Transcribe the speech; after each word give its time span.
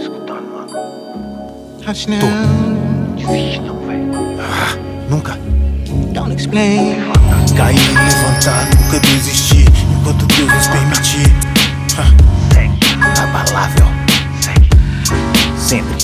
escutando, 0.00 0.48
mano. 0.52 0.66
Now. 2.08 2.20
Desiste 3.16 3.60
não, 3.60 3.78
velho. 3.86 4.12
Ah, 4.40 4.76
nunca. 5.08 5.38
Don't 6.12 6.32
explain. 6.34 6.96
Cair 7.56 7.76
e 7.78 7.94
levantar, 7.94 8.68
nunca 8.80 9.00
desistir. 9.00 9.66
Enquanto 10.00 10.26
Deus 10.26 10.52
nos 10.52 10.68
permitir. 10.68 11.32
Ah, 11.98 12.10
Segue, 12.54 12.78
Inabalável, 12.96 13.86
segue. 14.40 14.68
sempre. 15.58 15.96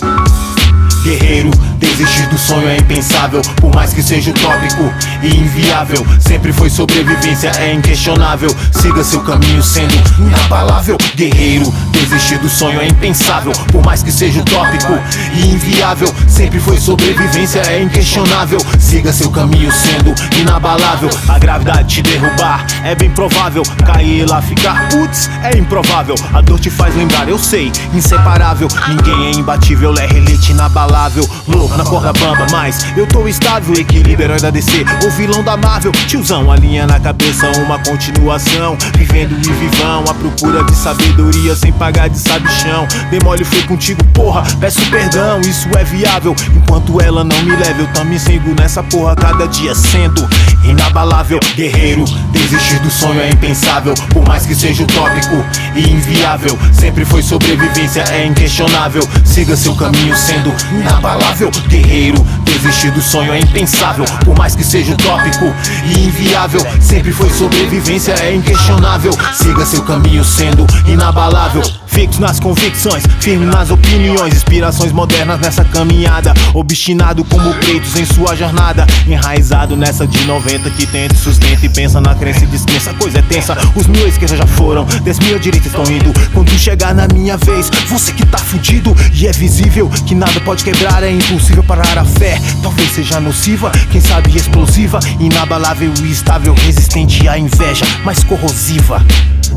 Guerreiro, 1.04 1.50
desistir 1.77 2.27
do 2.29 2.38
sonho 2.38 2.68
é 2.68 2.77
impensável. 2.77 3.40
Por 3.56 3.74
mais 3.74 3.92
que 3.92 4.02
seja 4.02 4.30
utópico 4.30 4.92
e 5.22 5.36
inviável, 5.36 6.04
sempre 6.20 6.52
foi 6.52 6.68
sobrevivência, 6.68 7.50
é 7.59 7.72
inquestionável. 7.72 8.54
Siga 8.72 9.04
seu 9.04 9.20
caminho 9.20 9.62
sendo 9.62 9.95
inabalável. 10.18 10.97
Guerreiro, 11.14 11.73
desistir 11.92 12.38
do 12.38 12.48
sonho 12.48 12.80
é 12.80 12.86
impensável. 12.86 13.52
Por 13.70 13.84
mais 13.84 14.02
que 14.02 14.10
seja 14.10 14.41
utópico 14.41 14.92
e 15.34 15.47
inviável, 15.48 16.12
sempre 16.28 16.59
foi 16.60 16.78
sobrevivência, 16.78 17.60
é 17.60 17.83
inquestionável. 17.83 18.58
Siga 18.78 19.12
seu 19.12 19.30
caminho 19.30 19.70
sendo 19.72 20.14
inabalável. 20.38 21.11
A 21.28 21.38
gravidade 21.38 21.97
te 21.97 22.02
derrubar 22.02 22.66
é 22.84 22.95
bem 22.95 23.11
provável. 23.11 23.62
Cair 23.84 24.28
lá 24.28 24.41
ficar, 24.42 24.88
putz, 24.88 25.30
é 25.42 25.56
improvável. 25.56 26.14
A 26.33 26.41
dor 26.41 26.58
te 26.58 26.70
faz 26.70 26.95
lembrar, 26.97 27.28
eu 27.28 27.38
sei, 27.38 27.72
inseparável. 27.92 28.69
Ninguém 28.88 29.27
é 29.27 29.30
imbatível, 29.33 29.95
é 29.98 30.06
relite 30.06 30.52
inabalável. 30.52 31.28
Louco 31.47 31.66
na 31.75 31.84
corda 31.84 32.12
bamba, 32.12 32.47
mas 32.51 32.84
eu 32.97 33.06
tô 33.06 33.27
estável. 33.27 33.75
Equilíbrio 33.75 34.25
herói 34.25 34.41
da 34.41 34.51
DC, 34.51 34.84
o 35.05 35.11
vilão 35.11 35.43
da 35.43 35.56
Marvel. 35.56 35.92
Tiozão, 36.06 36.51
a 36.51 36.56
linha 36.56 36.87
na 36.87 37.01
cabeça, 37.01 37.51
uma 37.62 37.79
continuação. 37.79 38.77
Vivendo 38.97 39.33
e 39.33 39.52
vivão, 39.52 40.05
à 40.09 40.15
procura 40.15 40.62
de 40.65 40.75
sabedoria 40.75 41.55
sem 41.56 41.73
pagar 41.73 42.09
de 42.09 42.19
sabichão. 42.19 42.86
Demole 43.11 43.45
foi 43.45 43.62
contigo, 43.62 44.05
porra, 44.12 44.42
peço 44.61 44.81
perdão, 44.91 45.41
isso 45.41 45.69
é 45.77 45.84
viável. 45.84 46.34
Enquanto 46.55 47.00
ela 47.00 47.25
não 47.25 47.42
me 47.42 47.56
leva, 47.56 47.80
eu 47.80 47.86
também 47.89 48.19
sigo 48.19 48.55
nessa 48.58 48.83
porra 48.83 49.17
cada 49.17 49.47
dia 49.47 49.75
sendo 49.75 50.27
inabalável. 50.64 51.41
Guerreiro, 51.55 52.05
desistir 52.33 52.78
do 52.80 52.91
sonho 52.91 53.20
é 53.20 53.30
impensável. 53.30 53.95
Por 54.12 54.27
mais 54.27 54.45
que 54.45 54.55
seja 54.55 54.83
utópico 54.83 55.45
e 55.75 55.91
inviável, 55.91 56.58
sempre 56.73 57.05
foi 57.05 57.23
sobrevivência, 57.23 58.03
é 58.11 58.27
inquestionável. 58.27 59.03
Siga 59.25 59.56
seu 59.56 59.75
caminho 59.75 60.17
sendo 60.17 60.53
inabalável. 60.73 61.51
Guerreiro, 61.68 62.24
desistir 62.44 62.90
do 62.90 63.02
sonho 63.02 63.32
é 63.32 63.38
impensável. 63.38 64.04
Por 64.24 64.36
mais 64.36 64.54
que 64.54 64.64
seja 64.64 64.92
utópico 64.92 65.44
e 65.84 66.06
inviável, 66.06 66.60
sempre 66.80 67.12
foi 67.12 67.30
sobrevivência, 67.30 68.12
é 68.12 68.34
inquestionável. 68.34 69.12
Siga 69.34 69.64
seu 69.64 69.82
caminho 69.82 70.24
sendo 70.24 70.66
inabalável. 70.86 71.62
Fixo 71.97 72.20
nas 72.20 72.39
convicções, 72.39 73.05
firme 73.20 73.47
nas 73.47 73.70
opiniões, 73.70 74.34
inspirações 74.34 74.92
modernas 74.92 75.41
nessa 75.41 75.64
caminhada. 75.64 76.34
Obstinado 76.52 77.25
como 77.25 77.55
Kratos 77.55 77.97
em 77.97 78.05
sua 78.05 78.36
jornada, 78.36 78.86
enraizado 79.06 79.78
nessa 79.78 80.06
de 80.06 80.22
90 80.27 80.69
que 80.72 80.84
tenta 80.84 81.14
e 81.14 81.17
sustenta 81.17 81.64
e 81.64 81.70
pensa 81.70 81.98
na 81.98 82.14
crença 82.14 82.44
e 82.44 82.48
dispensa. 82.48 82.92
Coisa 82.92 83.20
é 83.20 83.22
tensa, 83.22 83.56
os 83.74 83.86
mil 83.86 84.05
à 84.05 84.08
esquerda 84.08 84.36
já 84.36 84.47
foram, 84.47 84.84
dez 85.05 85.19
mil 85.20 85.36
à 85.36 85.39
direita 85.39 85.69
estão 85.69 85.84
indo. 85.84 86.12
Quando 86.34 86.50
chegar 86.50 86.94
na 86.94 87.08
minha 87.08 87.39
vez, 87.39 87.70
você 87.89 88.12
que 88.12 88.27
tá 88.27 88.36
fudido 88.36 88.94
e 89.14 89.27
é 89.27 89.33
visível 89.33 89.89
que 90.06 90.14
nada 90.14 90.39
pode 90.41 90.64
quebrar, 90.64 91.02
é 91.02 91.11
impossível 91.11 91.62
parar 91.62 91.97
a 91.97 92.05
fé. 92.05 92.39
Talvez 92.62 92.91
seja 92.91 93.19
nociva, 93.20 93.72
quem 93.91 94.02
sabe 94.02 94.36
explosiva, 94.36 95.00
inabalável 95.19 95.94
e 96.05 96.12
estável, 96.12 96.52
resistente 96.52 97.27
à 97.27 97.39
inveja, 97.39 97.86
mais 98.05 98.22
corrosiva. 98.22 99.02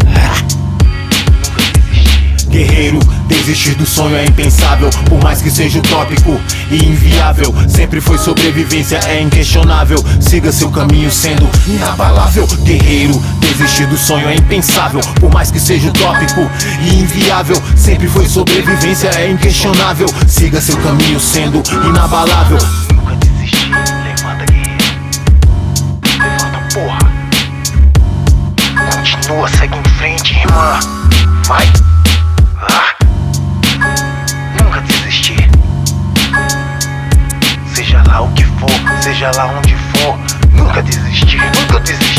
Ah. 0.06 0.59
Guerreiro, 2.60 3.00
desistir 3.26 3.74
do 3.76 3.86
sonho 3.86 4.18
é 4.18 4.26
impensável. 4.26 4.90
Por 5.08 5.24
mais 5.24 5.42
que 5.42 5.50
seja 5.50 5.80
utópico 5.80 6.38
e 6.70 6.90
inviável, 6.90 7.56
sempre 7.70 8.02
foi 8.02 8.18
sobrevivência, 8.18 9.00
é 9.08 9.22
inquestionável. 9.22 10.04
Siga 10.20 10.52
seu 10.52 10.70
caminho 10.70 11.10
sendo 11.10 11.50
inabalável. 11.66 12.46
Guerreiro, 12.64 13.18
desistir 13.40 13.88
do 13.88 13.98
sonho 13.98 14.28
é 14.28 14.36
impensável. 14.36 15.00
Por 15.22 15.32
mais 15.32 15.50
que 15.50 15.58
seja 15.58 15.88
utópico 15.88 16.52
e 16.82 16.96
inviável, 16.96 17.56
sempre 17.78 18.10
foi 18.10 18.28
sobrevivência, 18.28 19.08
é 19.16 19.32
inquestionável. 19.32 20.08
Siga 20.28 20.60
seu 20.60 20.76
caminho 20.82 21.18
sendo 21.22 21.64
inabalável. 21.88 22.58
Nunca 22.94 23.16
desistir. 23.16 23.72
Levanta, 23.72 24.46
guerreiro. 24.52 24.84
Levanta, 26.20 26.60
porra. 26.74 27.00
Continua, 28.92 29.48
segue 29.48 29.78
em 29.78 29.90
frente, 29.98 30.34
irmã. 30.40 30.78
Vai. 31.48 31.66
Seja 39.20 39.32
lá 39.36 39.48
onde 39.48 39.76
for. 39.76 40.18
Nunca 40.54 40.82
desistir, 40.82 41.42
nunca 41.60 41.78
desistir. 41.82 42.19